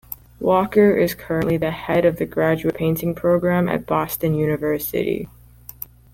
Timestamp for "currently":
1.13-1.57